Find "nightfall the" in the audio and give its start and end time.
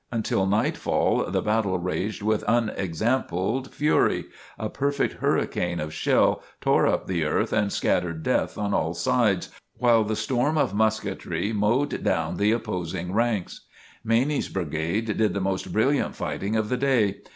0.47-1.43